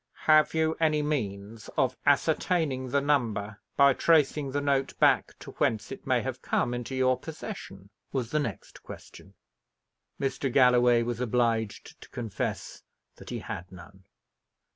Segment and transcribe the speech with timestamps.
[0.25, 5.91] "Have you any means of ascertaining the number, by tracing the note back to whence
[5.91, 9.35] it may have come into your possession?" was the next question.
[10.19, 10.51] Mr.
[10.51, 12.81] Galloway was obliged to confess
[13.17, 14.03] that he had none.